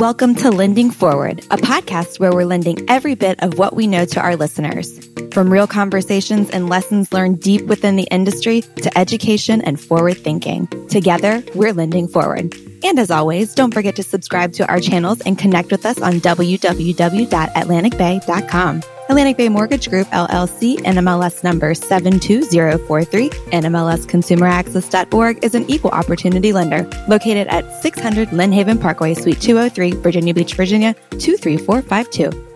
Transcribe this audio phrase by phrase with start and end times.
[0.00, 4.06] Welcome to Lending Forward, a podcast where we're lending every bit of what we know
[4.06, 5.09] to our listeners.
[5.32, 10.66] From real conversations and lessons learned deep within the industry to education and forward thinking.
[10.88, 12.52] Together, we're lending forward.
[12.82, 16.14] And as always, don't forget to subscribe to our channels and connect with us on
[16.14, 18.82] www.atlanticbay.com.
[19.08, 27.48] Atlantic Bay Mortgage Group, LLC, NMLS number 72043, NMLSconsumeraccess.org is an equal opportunity lender located
[27.48, 32.49] at 600 Lynnhaven Parkway, Suite 203, Virginia Beach, Virginia 23452.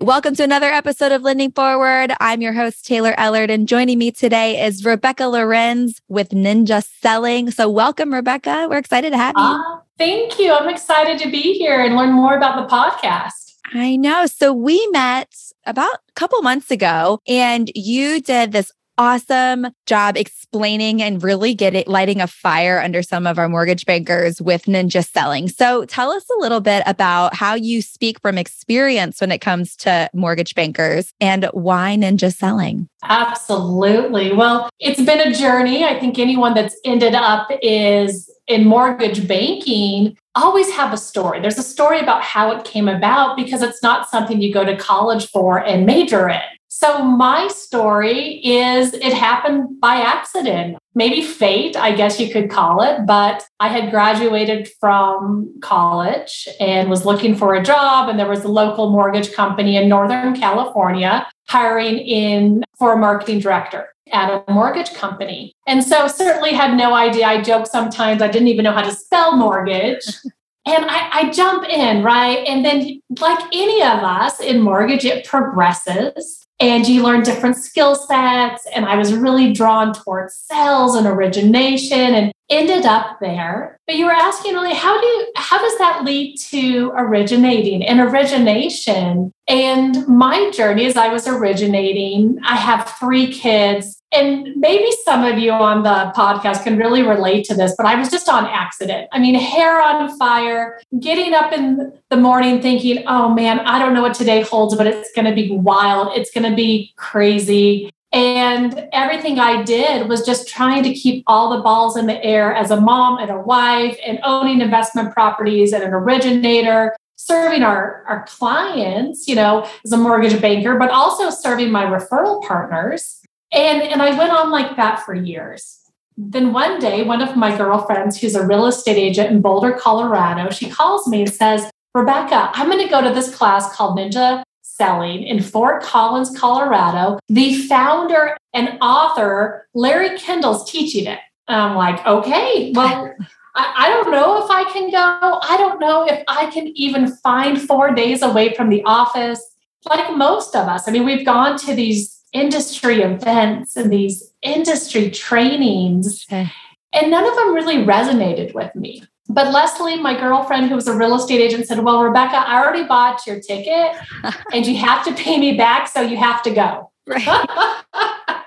[0.00, 2.12] Welcome to another episode of Lending Forward.
[2.20, 7.50] I'm your host, Taylor Ellard, and joining me today is Rebecca Lorenz with Ninja Selling.
[7.50, 8.66] So, welcome, Rebecca.
[8.68, 9.42] We're excited to have you.
[9.42, 10.52] Uh, thank you.
[10.52, 13.54] I'm excited to be here and learn more about the podcast.
[13.72, 14.26] I know.
[14.26, 21.02] So we met about a couple months ago and you did this awesome job explaining
[21.02, 25.48] and really getting lighting a fire under some of our mortgage bankers with ninja selling.
[25.48, 29.76] So tell us a little bit about how you speak from experience when it comes
[29.76, 32.88] to mortgage bankers and why ninja selling.
[33.04, 34.32] Absolutely.
[34.32, 35.84] Well, it's been a journey.
[35.84, 41.40] I think anyone that's ended up is in mortgage banking always have a story.
[41.40, 44.76] There's a story about how it came about because it's not something you go to
[44.76, 46.40] college for and major in.
[46.78, 52.82] So, my story is it happened by accident, maybe fate, I guess you could call
[52.82, 53.06] it.
[53.06, 58.44] But I had graduated from college and was looking for a job, and there was
[58.44, 64.52] a local mortgage company in Northern California hiring in for a marketing director at a
[64.52, 65.54] mortgage company.
[65.66, 67.26] And so certainly had no idea.
[67.26, 70.04] I joke sometimes I didn't even know how to spell mortgage.
[70.66, 72.46] and I, I, jump in, right?
[72.46, 77.94] And then, like any of us in mortgage, it progresses and you learn different skill
[77.94, 78.66] sets.
[78.74, 83.78] And I was really drawn towards sales and origination and ended up there.
[83.86, 88.00] But you were asking, really, how do you, how does that lead to originating and
[88.00, 89.32] origination?
[89.48, 95.38] And my journey as I was originating, I have three kids and maybe some of
[95.38, 99.08] you on the podcast can really relate to this, but I was just on accident.
[99.12, 103.92] I mean, hair on fire, getting up in the morning thinking, oh man, I don't
[103.92, 106.16] know what today holds, but it's going to be wild.
[106.16, 107.90] It's going to be crazy.
[108.12, 112.54] And everything I did was just trying to keep all the balls in the air
[112.54, 118.04] as a mom and a wife and owning investment properties and an originator serving our,
[118.08, 123.20] our clients, you know, as a mortgage banker, but also serving my referral partners
[123.52, 125.80] and, and I went on like that for years.
[126.16, 130.50] Then one day, one of my girlfriends, who's a real estate agent in Boulder, Colorado,
[130.50, 134.42] she calls me and says, Rebecca, I'm going to go to this class called Ninja
[134.62, 137.18] Selling in Fort Collins, Colorado.
[137.28, 141.18] The founder and author, Larry Kendall's teaching it.
[141.48, 143.14] And I'm like, okay, well,
[143.54, 145.40] I, I don't know if I can go.
[145.42, 149.40] I don't know if I can even find four days away from the office.
[149.88, 150.88] Like most of us.
[150.88, 156.24] I mean, we've gone to these industry events and these industry trainings.
[156.28, 156.50] Okay.
[156.92, 159.02] And none of them really resonated with me.
[159.28, 162.84] But Leslie, my girlfriend, who was a real estate agent, said, Well, Rebecca, I already
[162.84, 163.96] bought your ticket
[164.52, 165.88] and you have to pay me back.
[165.88, 166.92] So you have to go.
[167.06, 167.26] Right.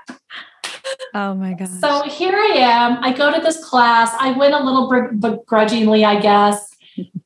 [1.14, 1.70] oh my God.
[1.82, 3.04] So here I am.
[3.04, 4.16] I go to this class.
[4.20, 4.90] I went a little
[5.20, 6.76] begrudgingly, I guess.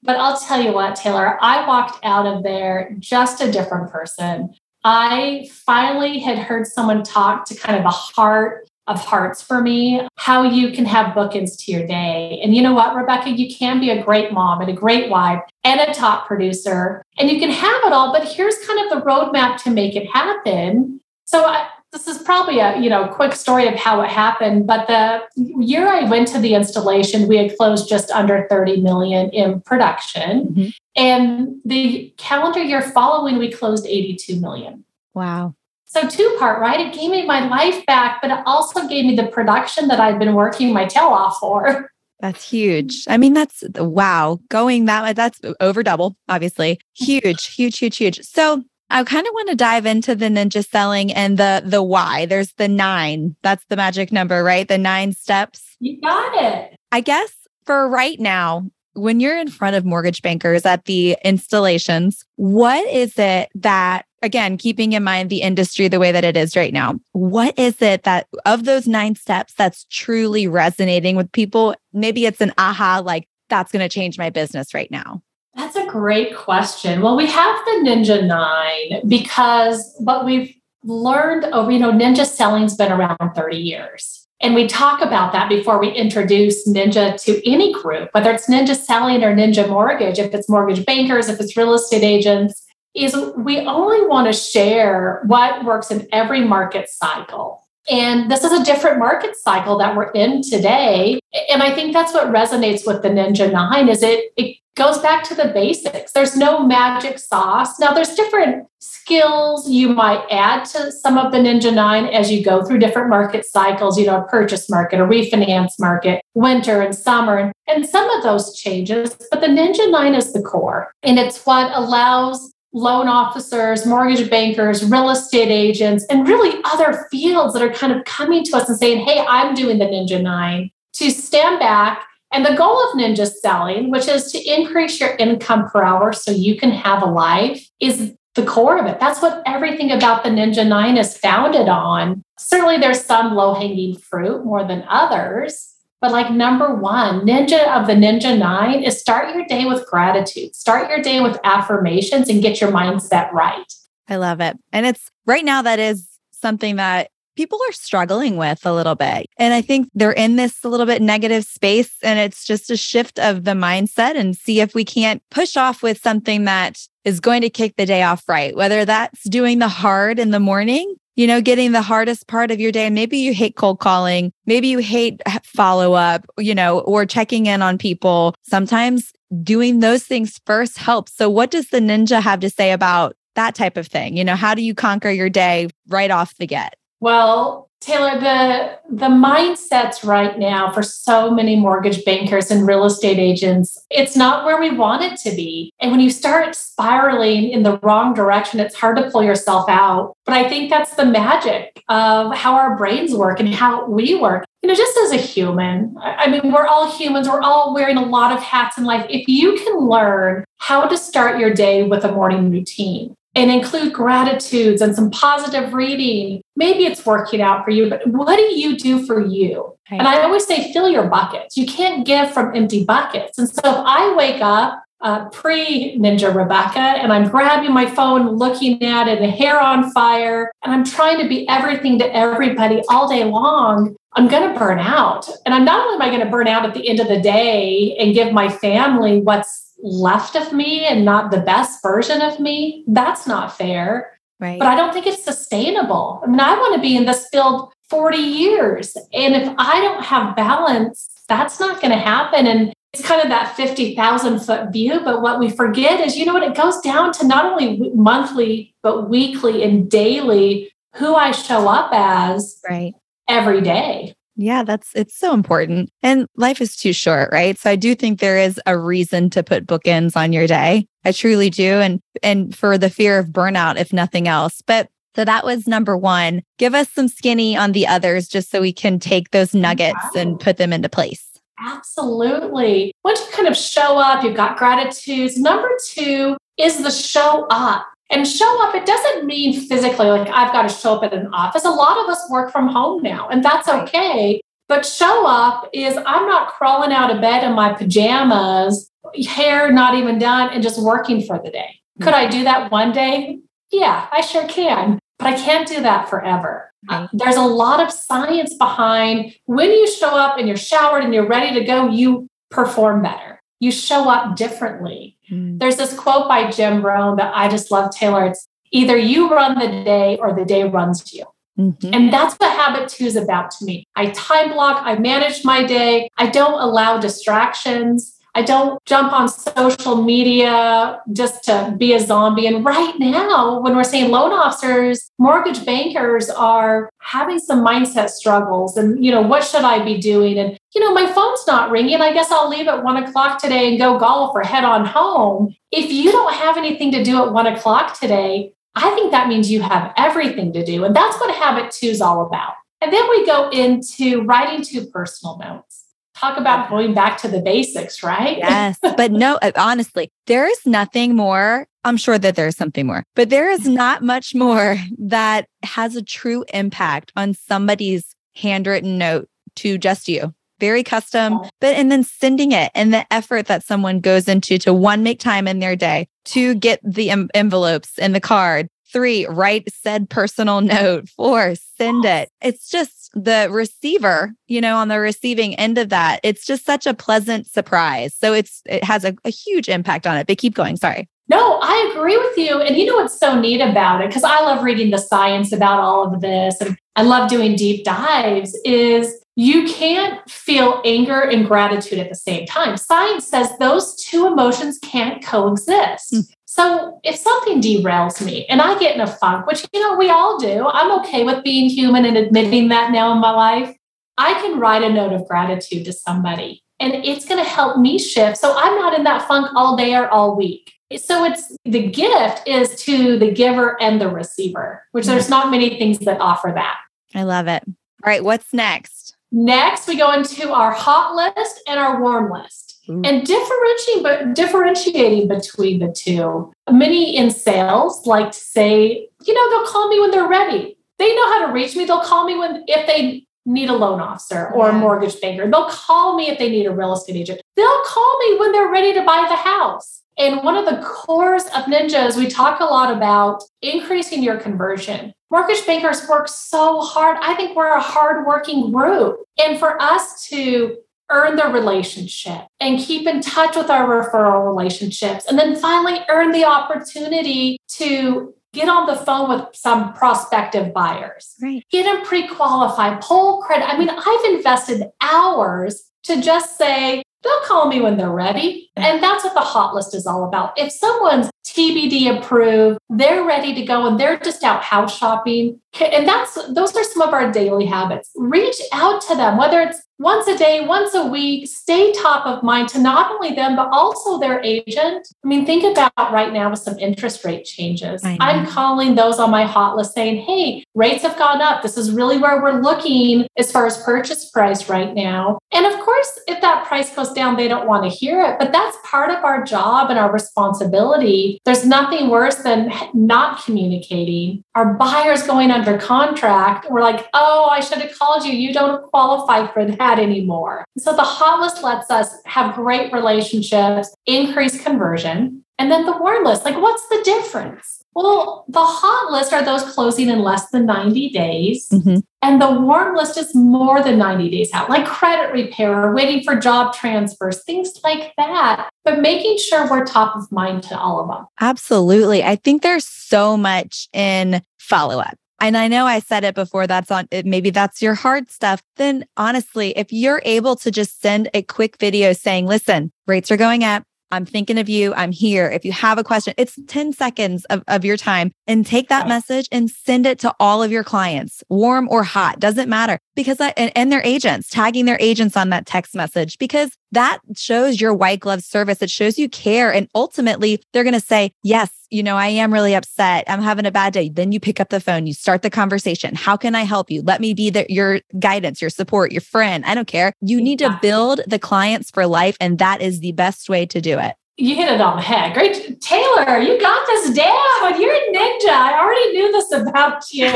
[0.02, 4.54] But I'll tell you what, Taylor, I walked out of there just a different person.
[4.84, 10.06] I finally had heard someone talk to kind of the heart of hearts for me,
[10.18, 12.42] how you can have bookends to your day.
[12.44, 15.42] And you know what, Rebecca, you can be a great mom and a great wife
[15.64, 19.06] and a top producer, and you can have it all, but here's kind of the
[19.06, 21.00] roadmap to make it happen.
[21.24, 24.88] So I, this is probably a you know quick story of how it happened but
[24.88, 25.22] the
[25.64, 30.48] year i went to the installation we had closed just under 30 million in production
[30.48, 30.70] mm-hmm.
[30.96, 34.84] and the calendar year following we closed 82 million
[35.14, 35.56] wow
[35.86, 39.16] so two part right it gave me my life back but it also gave me
[39.16, 41.90] the production that i've been working my tail off for
[42.20, 43.04] that's huge.
[43.10, 44.40] I mean, that's wow.
[44.48, 46.80] Going that way, that's over double, obviously.
[46.94, 48.22] Huge, huge, huge, huge.
[48.22, 52.26] So I kind of want to dive into the ninja selling and the the why.
[52.26, 53.36] There's the 9.
[53.42, 54.68] That's the magic number, right?
[54.68, 55.76] The 9 steps.
[55.80, 56.78] You got it.
[56.92, 57.32] I guess
[57.66, 63.18] for right now, when you're in front of mortgage bankers at the installations, what is
[63.18, 66.98] it that again, keeping in mind the industry the way that it is right now,
[67.12, 71.76] what is it that of those 9 steps that's truly resonating with people?
[71.92, 75.22] Maybe it's an aha like that's going to change my business right now.
[75.56, 77.02] That's a great question.
[77.02, 80.54] Well, we have the Ninja Nine because what we've
[80.84, 84.28] learned over, you know, Ninja selling's been around 30 years.
[84.42, 88.76] And we talk about that before we introduce Ninja to any group, whether it's Ninja
[88.76, 92.62] Selling or Ninja Mortgage, if it's mortgage bankers, if it's real estate agents,
[92.94, 97.64] is we only want to share what works in every market cycle.
[97.90, 101.20] And this is a different market cycle that we're in today.
[101.50, 105.24] And I think that's what resonates with the Ninja 9 is it it goes back
[105.26, 106.12] to the basics.
[106.14, 107.80] There's no magic sauce.
[107.80, 112.44] Now there's different skills you might add to some of the Ninja 9 as you
[112.44, 116.96] go through different market cycles, you know, a purchase market, a refinance market, winter and
[116.96, 120.92] summer, and some of those changes, but the Ninja 9 is the core.
[121.04, 127.54] And it's what allows loan officers, mortgage bankers, real estate agents, and really other fields
[127.54, 130.72] that are kind of coming to us and saying, Hey, I'm doing the Ninja Nine
[130.94, 132.06] to stand back.
[132.34, 136.32] And the goal of Ninja Selling, which is to increase your income per hour so
[136.32, 139.00] you can have a life, is the core of it.
[139.00, 142.24] That's what everything about the Ninja Nine is founded on.
[142.40, 145.74] Certainly, there's some low hanging fruit more than others.
[146.04, 150.54] But like number one, ninja of the ninja nine is start your day with gratitude,
[150.54, 153.74] start your day with affirmations and get your mindset right.
[154.10, 154.58] I love it.
[154.74, 159.28] And it's right now that is something that people are struggling with a little bit.
[159.38, 161.92] And I think they're in this a little bit negative space.
[162.04, 165.84] And it's just a shift of the mindset and see if we can't push off
[165.84, 169.68] with something that is going to kick the day off right, whether that's doing the
[169.68, 172.90] hard in the morning you know, getting the hardest part of your day.
[172.90, 174.32] Maybe you hate cold calling.
[174.46, 178.34] Maybe you hate follow up, you know, or checking in on people.
[178.44, 179.12] Sometimes
[179.44, 181.16] doing those things first helps.
[181.16, 184.18] So, what does the ninja have to say about that type of thing?
[184.18, 186.76] You know, how do you conquer your day right off the get?
[187.04, 193.20] Well, Taylor, the the mindsets right now for so many mortgage bankers and real estate
[193.20, 195.74] agents, it's not where we want it to be.
[195.82, 200.16] And when you start spiraling in the wrong direction, it's hard to pull yourself out.
[200.24, 204.46] But I think that's the magic of how our brains work and how we work.
[204.62, 208.06] You know, just as a human, I mean, we're all humans, we're all wearing a
[208.06, 209.06] lot of hats in life.
[209.10, 213.94] If you can learn how to start your day with a morning routine, and include
[213.94, 216.42] gratitudes and some positive reading.
[216.56, 219.76] Maybe it's working out for you, but what do you do for you?
[219.92, 220.00] Right.
[220.00, 221.58] And I always say, fill your buckets.
[221.58, 223.38] You can't give from empty buckets.
[223.38, 228.38] And so if I wake up uh, pre Ninja Rebecca and I'm grabbing my phone,
[228.38, 232.82] looking at it, the hair on fire, and I'm trying to be everything to everybody
[232.90, 235.28] all day long, I'm going to burn out.
[235.46, 237.20] And I'm not only am I going to burn out at the end of the
[237.20, 242.40] day and give my family what's left of me and not the best version of
[242.40, 244.18] me, that's not fair.
[244.40, 244.58] Right.
[244.58, 246.22] But I don't think it's sustainable.
[246.24, 248.96] I mean, I want to be in this field 40 years.
[249.14, 252.48] And if I don't have balance, that's not going to happen.
[252.48, 255.02] And it's kind of that 50,000 foot view.
[255.04, 258.74] But what we forget is, you know what, it goes down to not only monthly,
[258.82, 262.94] but weekly and daily who I show up as right.
[263.28, 264.16] every day.
[264.36, 265.92] Yeah, that's it's so important.
[266.02, 267.58] And life is too short, right?
[267.58, 270.88] So I do think there is a reason to put bookends on your day.
[271.06, 274.62] I truly do and and for the fear of burnout if nothing else.
[274.66, 276.42] But so that was number 1.
[276.58, 280.22] Give us some skinny on the others just so we can take those nuggets wow.
[280.22, 281.24] and put them into place.
[281.60, 282.94] Absolutely.
[283.04, 285.38] Once you kind of show up, you've got gratitudes.
[285.38, 287.86] Number 2 is the show up.
[288.10, 291.28] And show up, it doesn't mean physically, like I've got to show up at an
[291.34, 291.66] office.
[291.66, 294.40] A lot of us work from home now, and that's okay.
[294.68, 298.90] But show up is I'm not crawling out of bed in my pajamas,
[299.28, 301.80] hair not even done, and just working for the day.
[302.02, 303.40] Could I do that one day?
[303.72, 305.00] Yeah, I sure can.
[305.20, 306.72] But I can't do that forever.
[306.90, 311.14] Uh, there's a lot of science behind when you show up and you're showered and
[311.14, 313.42] you're ready to go, you perform better.
[313.60, 315.60] You show up differently Mm.
[315.60, 318.26] There's this quote by Jim Rohn that I just love, Taylor.
[318.26, 321.26] It's either you run the day or the day runs you.
[321.58, 321.94] Mm-hmm.
[321.94, 323.88] And that's what habit two is about to me.
[323.96, 328.20] I time block, I manage my day, I don't allow distractions.
[328.36, 332.48] I don't jump on social media just to be a zombie.
[332.48, 338.76] And right now, when we're saying loan officers, mortgage bankers are having some mindset struggles
[338.76, 340.40] and, you know, what should I be doing?
[340.40, 342.02] And, you know, my phone's not ringing.
[342.02, 345.56] I guess I'll leave at one o'clock today and go golf or head on home.
[345.72, 349.52] If you don't have anything to do at one o'clock today, I think that means
[349.52, 350.86] you have everything to do.
[350.86, 352.54] And that's what habit two is all about.
[352.82, 355.83] And then we go into writing two personal notes
[356.16, 358.38] talk about going back to the basics, right?
[358.38, 358.78] yes.
[358.98, 361.68] But no, uh, honestly, there is nothing more.
[361.84, 366.02] I'm sure that there's something more, but there is not much more that has a
[366.02, 369.28] true impact on somebody's handwritten note
[369.58, 370.34] to just you.
[370.60, 374.74] Very custom, but and then sending it and the effort that someone goes into to
[374.74, 379.26] one make time in their day to get the em- envelopes and the card Three,
[379.26, 381.10] write said personal note.
[381.10, 382.30] Four, send it.
[382.42, 386.20] It's just the receiver, you know, on the receiving end of that.
[386.24, 388.16] It's just such a pleasant surprise.
[388.16, 390.28] So it's it has a, a huge impact on it.
[390.28, 390.78] But keep going.
[390.78, 391.08] Sorry.
[391.30, 392.60] No, I agree with you.
[392.60, 394.08] And you know what's so neat about it?
[394.08, 397.86] Because I love reading the science about all of this and I love doing deep
[397.86, 402.78] dives, is you can't feel anger and gratitude at the same time.
[402.78, 406.14] Science says those two emotions can't coexist.
[406.14, 406.30] Mm.
[406.56, 410.12] So if something derails me and I get in a funk, which you know we
[410.12, 413.76] all do, I'm okay with being human and admitting that now in my life.
[414.20, 417.98] I can write a note of gratitude to somebody and it's going to help me
[417.98, 420.72] shift so I'm not in that funk all day or all week.
[420.96, 425.80] So it's the gift is to the giver and the receiver, which there's not many
[425.80, 426.78] things that offer that.
[427.16, 427.64] I love it.
[427.66, 427.74] All
[428.06, 429.16] right, what's next?
[429.32, 432.73] Next, we go into our hot list and our warm list.
[432.90, 433.02] Ooh.
[433.04, 436.54] And differentiating but differentiating between the two.
[436.70, 440.78] Many in sales like to say, you know, they'll call me when they're ready.
[441.00, 441.86] They know how to reach me.
[441.86, 444.76] They'll call me when if they need a loan officer or yeah.
[444.76, 445.50] a mortgage banker.
[445.50, 447.42] They'll call me if they need a real estate agent.
[447.56, 450.02] They'll call me when they're ready to buy the house.
[450.18, 455.14] And one of the cores of Ninjas, we talk a lot about increasing your conversion.
[455.32, 457.18] Mortgage bankers work so hard.
[457.20, 459.18] I think we're a hardworking group.
[459.44, 460.78] And for us to
[461.10, 466.32] earn the relationship and keep in touch with our referral relationships, and then finally earn
[466.32, 471.66] the opportunity to get on the phone with some prospective buyers, right.
[471.72, 473.68] get them pre qualified, pull credit.
[473.68, 478.70] I mean, I've invested hours to just say, they'll call me when they're ready.
[478.76, 480.58] And that's what the hot list is all about.
[480.58, 485.60] If someone's TBD approved, they're ready to go and they're just out house shopping.
[485.80, 488.12] And that's those are some of our daily habits.
[488.16, 492.44] Reach out to them, whether it's once a day, once a week, stay top of
[492.44, 495.08] mind to not only them, but also their agent.
[495.24, 498.04] I mean, think about right now with some interest rate changes.
[498.04, 501.62] I'm calling those on my hot list saying, hey, rates have gone up.
[501.64, 505.40] This is really where we're looking as far as purchase price right now.
[505.54, 508.52] And of course, if that price goes down, they don't want to hear it, but
[508.52, 511.33] that's part of our job and our responsibility.
[511.46, 514.44] There's nothing worse than not communicating.
[514.56, 518.34] Our buyers going under contract, we're like, oh, I should have called you.
[518.34, 520.66] You don't qualify for that anymore.
[520.78, 525.44] So the hot list lets us have great relationships, increase conversion.
[525.60, 527.83] And then the warm list, like what's the difference?
[527.96, 531.68] Well, the hot list are those closing in less than 90 days.
[531.70, 531.98] Mm-hmm.
[532.22, 536.24] And the warm list is more than 90 days out, like credit repair or waiting
[536.24, 538.70] for job transfers, things like that.
[538.86, 541.28] But making sure we're top of mind to all of them.
[541.40, 542.24] Absolutely.
[542.24, 546.68] I think there's so much in follow up and I know I said it before,
[546.68, 548.64] that's on maybe that's your hard stuff.
[548.78, 553.36] Then honestly, if you're able to just send a quick video saying, listen, rates are
[553.36, 553.84] going up.
[554.14, 554.94] I'm thinking of you.
[554.94, 555.50] I'm here.
[555.50, 559.08] If you have a question, it's 10 seconds of, of your time and take that
[559.08, 563.42] message and send it to all of your clients, warm or hot, doesn't matter because
[563.42, 567.82] I, and, and their agents, tagging their agents on that text message because that shows
[567.82, 568.82] your white glove service.
[568.82, 569.74] It shows you care.
[569.74, 573.26] And ultimately, they're going to say, Yes, you know, I am really upset.
[573.28, 574.10] I'm having a bad day.
[574.10, 576.16] Then you pick up the phone, you start the conversation.
[576.16, 577.02] How can I help you?
[577.02, 579.64] Let me be the, your guidance, your support, your friend.
[579.66, 580.14] I don't care.
[580.22, 582.36] You need to build the clients for life.
[582.40, 585.34] And that is the best way to do it you hit it on the head.
[585.34, 585.80] Great.
[585.80, 587.80] Taylor, you got this down.
[587.80, 588.50] You're a ninja.
[588.50, 590.26] I already knew this about you.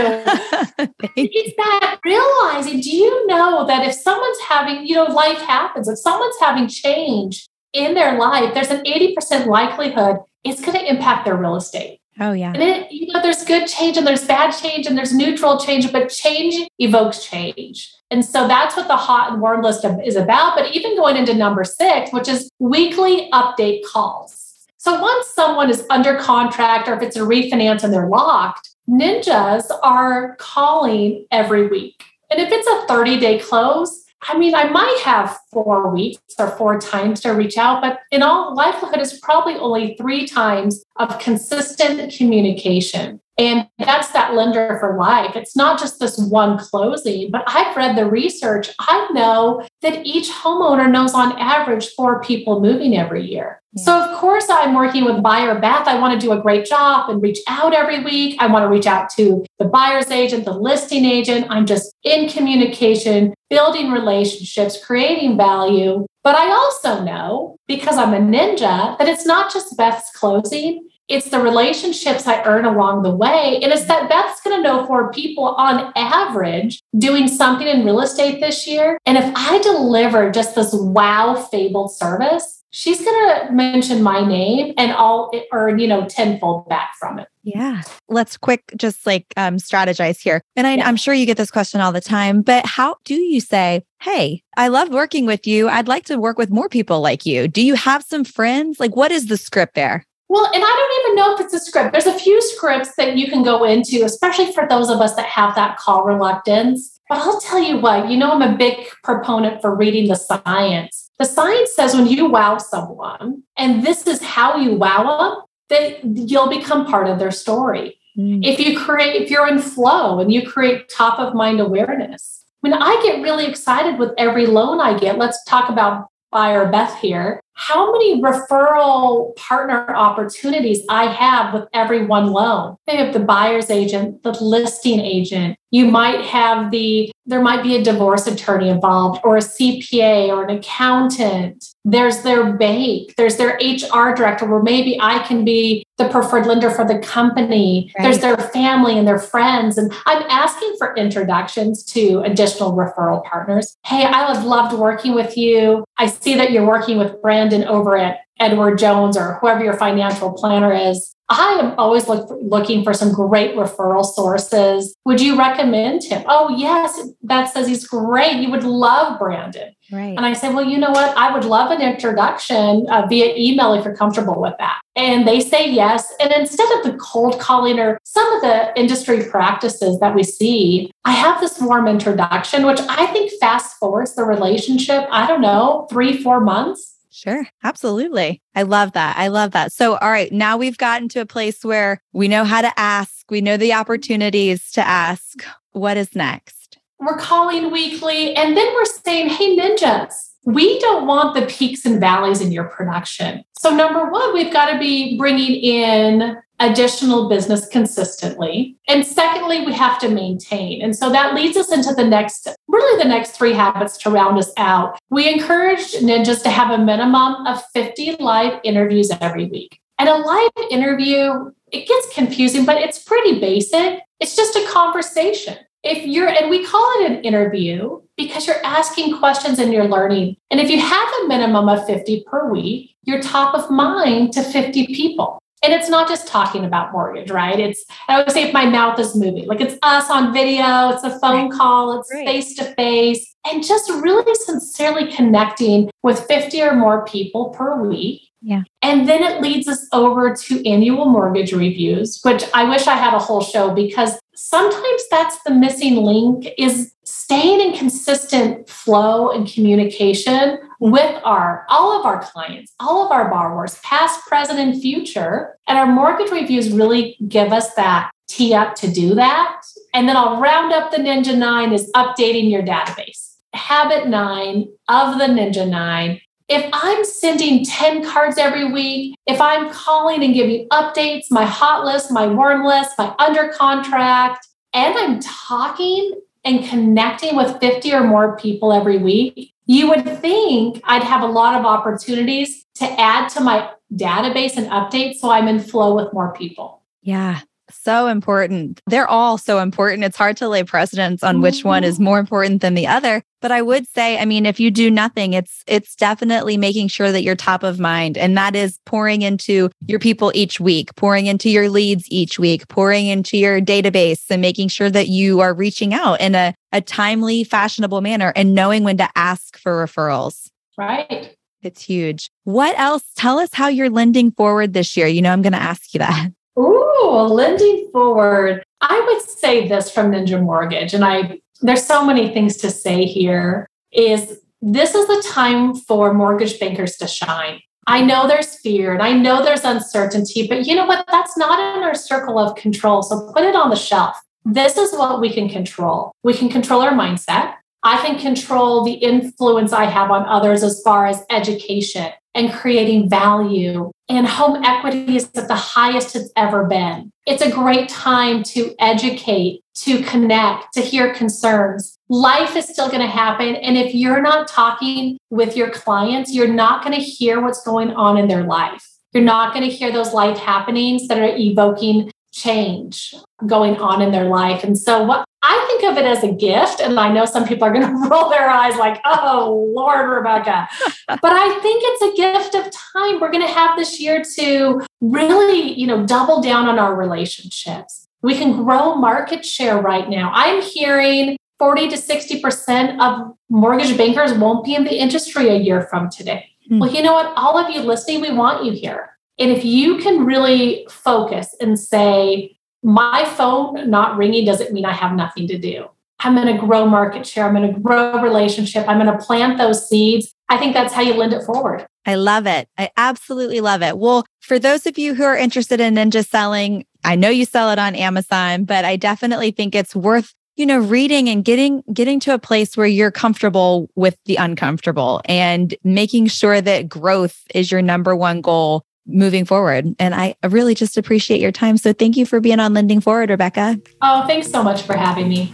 [1.15, 5.97] it's that realizing, do you know that if someone's having, you know, life happens, if
[5.97, 11.35] someone's having change in their life, there's an 80% likelihood it's going to impact their
[11.35, 11.99] real estate.
[12.19, 12.51] Oh, yeah.
[12.53, 15.91] And it, you know, there's good change and there's bad change and there's neutral change,
[15.91, 17.93] but change evokes change.
[18.09, 20.55] And so that's what the hot and warm list is about.
[20.55, 24.65] But even going into number six, which is weekly update calls.
[24.77, 29.65] So once someone is under contract or if it's a refinance and they're locked, ninjas
[29.83, 32.03] are calling every week.
[32.31, 36.49] And if it's a 30 day close, I mean, I might have four weeks or
[36.51, 41.19] four times to reach out, but in all likelihood, it's probably only three times of
[41.19, 43.19] consistent communication.
[43.39, 45.35] And that's that lender for life.
[45.35, 48.71] It's not just this one closing, but I've read the research.
[48.79, 53.61] I know that each homeowner knows on average four people moving every year.
[53.73, 53.83] Yeah.
[53.83, 55.87] So, of course, I'm working with buyer Beth.
[55.87, 58.37] I want to do a great job and reach out every week.
[58.39, 61.45] I want to reach out to the buyer's agent, the listing agent.
[61.51, 66.05] I'm just in communication, building relationships, creating value.
[66.23, 71.29] But I also know because I'm a ninja that it's not just Beth's closing, It's
[71.29, 73.59] the relationships I earn along the way.
[73.63, 78.01] And it's that Beth's going to know four people on average doing something in real
[78.01, 78.99] estate this year.
[79.05, 84.73] And if I deliver just this wow fabled service, she's going to mention my name
[84.77, 87.29] and I'll earn, you know, tenfold back from it.
[87.43, 87.83] Yeah.
[88.09, 90.41] Let's quick just like um, strategize here.
[90.57, 90.87] And I, yeah.
[90.87, 94.43] I'm sure you get this question all the time, but how do you say, Hey,
[94.55, 95.67] I love working with you.
[95.69, 97.47] I'd like to work with more people like you.
[97.47, 98.79] Do you have some friends?
[98.79, 100.05] Like, what is the script there?
[100.29, 101.93] Well, and I don't even know if it's a script.
[101.93, 105.25] There's a few scripts that you can go into, especially for those of us that
[105.25, 106.99] have that call reluctance.
[107.09, 111.09] But I'll tell you what, you know, I'm a big proponent for reading the science.
[111.17, 116.29] The science says when you wow someone, and this is how you wow them, that
[116.29, 117.97] you'll become part of their story.
[118.17, 118.45] Mm.
[118.45, 122.73] If you create, if you're in flow and you create top of mind awareness, when
[122.73, 127.39] I get really excited with every loan I get, let's talk about buyer Beth here
[127.57, 132.77] how many referral partner opportunities I have with every one loan.
[132.85, 135.57] They have the buyer's agent, the listing agent.
[135.71, 140.45] You might have the, there might be a divorce attorney involved or a CPA or
[140.45, 141.65] an accountant.
[141.83, 146.69] There's their bank, there's their HR director, where maybe I can be the preferred lender
[146.69, 147.91] for the company.
[147.97, 148.03] Right.
[148.03, 149.77] There's their family and their friends.
[149.77, 153.75] And I'm asking for introductions to additional referral partners.
[153.83, 155.83] Hey, I have loved working with you.
[155.97, 159.77] I see that you're working with Brand Brandon over at Edward Jones or whoever your
[159.77, 161.13] financial planner is.
[161.29, 164.95] I am always look, looking for some great referral sources.
[165.03, 166.23] Would you recommend him?
[166.25, 168.37] Oh, yes, Beth says he's great.
[168.37, 169.75] You would love Brandon.
[169.91, 170.15] Right.
[170.15, 171.17] And I say, well, you know what?
[171.17, 174.79] I would love an introduction uh, via email if you're comfortable with that.
[174.95, 176.13] And they say yes.
[176.21, 180.91] And instead of the cold calling or some of the industry practices that we see,
[181.03, 185.87] I have this warm introduction, which I think fast forwards the relationship, I don't know,
[185.89, 187.47] three, four months Sure.
[187.63, 188.43] Absolutely.
[188.53, 189.17] I love that.
[189.17, 189.73] I love that.
[189.73, 193.25] So, all right, now we've gotten to a place where we know how to ask,
[193.31, 195.43] we know the opportunities to ask.
[195.71, 196.77] What is next?
[196.99, 200.13] We're calling weekly, and then we're saying, hey, ninjas,
[200.45, 203.43] we don't want the peaks and valleys in your production.
[203.57, 208.75] So, number one, we've got to be bringing in additional business consistently.
[208.87, 210.81] And secondly, we have to maintain.
[210.81, 214.37] And so that leads us into the next, really the next three habits to round
[214.37, 214.97] us out.
[215.09, 219.79] We encourage ninjas to have a minimum of 50 live interviews every week.
[219.99, 223.99] And a live interview, it gets confusing, but it's pretty basic.
[224.19, 225.57] It's just a conversation.
[225.83, 230.37] If you're, and we call it an interview because you're asking questions and you're learning.
[230.49, 234.43] And if you have a minimum of 50 per week, you're top of mind to
[234.43, 235.39] 50 people.
[235.63, 237.59] And it's not just talking about mortgage, right?
[237.59, 241.03] It's, I would say if my mouth is moving, like it's us on video, it's
[241.03, 241.51] a phone right.
[241.51, 247.49] call, it's face to face, and just really sincerely connecting with 50 or more people
[247.49, 248.21] per week.
[248.41, 248.63] Yeah.
[248.83, 253.15] And then it leads us over to annual mortgage reviews, which I wish I had
[253.15, 259.51] a whole show because sometimes that's the missing link is staying in consistent flow and
[259.51, 265.57] communication with our all of our clients all of our borrowers past present and future.
[265.67, 269.61] And our mortgage reviews really give us that tee up to do that.
[269.93, 273.35] And then i'll round up the ninja nine is updating your database.
[273.53, 279.69] Habit nine of the ninja nine if I'm sending 10 cards every week, if I'm
[279.69, 285.19] calling and giving updates, my hot list, my warm list, my under contract, and I'm
[285.19, 291.21] talking and connecting with 50 or more people every week, you would think I'd have
[291.21, 295.95] a lot of opportunities to add to my database and update so I'm in flow
[295.95, 296.83] with more people.
[297.01, 297.41] Yeah.
[297.69, 298.81] So important.
[298.87, 300.03] They're all so important.
[300.03, 302.03] It's hard to lay precedence on which one is mm-hmm.
[302.05, 303.21] more important than the other.
[303.41, 307.11] But I would say, I mean, if you do nothing, it's it's definitely making sure
[307.11, 308.17] that you're top of mind.
[308.17, 312.67] And that is pouring into your people each week, pouring into your leads each week,
[312.67, 316.81] pouring into your database and making sure that you are reaching out in a, a
[316.81, 320.49] timely, fashionable manner and knowing when to ask for referrals.
[320.77, 321.35] Right.
[321.61, 322.29] It's huge.
[322.43, 323.03] What else?
[323.15, 325.07] Tell us how you're lending forward this year.
[325.07, 326.31] You know, I'm going to ask you that.
[326.57, 328.63] Ooh, lending forward.
[328.81, 333.05] I would say this from Ninja Mortgage, and I there's so many things to say
[333.05, 333.67] here.
[333.91, 337.61] Is this is the time for mortgage bankers to shine.
[337.85, 341.05] I know there's fear and I know there's uncertainty, but you know what?
[341.09, 343.01] That's not in our circle of control.
[343.01, 344.17] So put it on the shelf.
[344.43, 346.11] This is what we can control.
[346.23, 347.53] We can control our mindset.
[347.83, 353.09] I can control the influence I have on others as far as education and creating
[353.09, 353.91] value.
[354.09, 357.11] And home equity is at the highest it's ever been.
[357.25, 361.97] It's a great time to educate, to connect, to hear concerns.
[362.07, 363.55] Life is still going to happen.
[363.55, 367.91] And if you're not talking with your clients, you're not going to hear what's going
[367.91, 368.87] on in their life.
[369.11, 373.13] You're not going to hear those life happenings that are evoking change
[373.45, 374.63] going on in their life.
[374.63, 376.81] And so what I think of it as a gift.
[376.81, 380.67] And I know some people are going to roll their eyes like, oh, Lord, Rebecca.
[381.07, 384.81] but I think it's a gift of time we're going to have this year to
[385.01, 388.07] really, you know, double down on our relationships.
[388.21, 390.31] We can grow market share right now.
[390.33, 395.81] I'm hearing 40 to 60% of mortgage bankers won't be in the industry a year
[395.81, 396.49] from today.
[396.69, 396.79] Mm.
[396.79, 397.33] Well, you know what?
[397.35, 399.17] All of you listening, we want you here.
[399.39, 404.93] And if you can really focus and say, my phone not ringing doesn't mean I
[404.93, 405.87] have nothing to do.
[406.19, 407.45] I'm going to grow market share.
[407.45, 408.87] I'm going to grow relationship.
[408.87, 410.33] I'm going to plant those seeds.
[410.49, 411.85] I think that's how you lend it forward.
[412.05, 412.67] I love it.
[412.77, 413.97] I absolutely love it.
[413.97, 417.69] Well, for those of you who are interested in ninja selling, I know you sell
[417.69, 422.19] it on Amazon, but I definitely think it's worth you know reading and getting getting
[422.21, 427.71] to a place where you're comfortable with the uncomfortable and making sure that growth is
[427.71, 429.95] your number one goal moving forward.
[429.99, 431.77] And I really just appreciate your time.
[431.77, 433.79] So thank you for being on Lending Forward, Rebecca.
[434.01, 435.53] Oh, thanks so much for having me.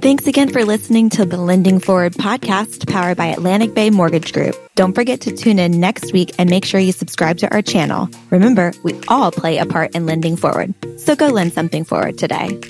[0.00, 4.54] Thanks again for listening to the Lending Forward podcast powered by Atlantic Bay Mortgage Group.
[4.74, 8.10] Don't forget to tune in next week and make sure you subscribe to our channel.
[8.28, 10.74] Remember, we all play a part in lending forward.
[10.98, 12.60] So go lend something forward today.